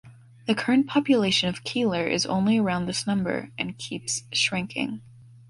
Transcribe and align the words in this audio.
The 0.47 0.55
current 0.55 0.87
population 0.87 1.47
of 1.47 1.63
Keeler 1.63 2.07
is 2.07 2.25
only 2.25 2.57
around 2.57 2.87
this 2.87 3.05
number 3.05 3.51
and 3.55 3.77
keeps 3.77 4.23
shrinking. 4.31 5.03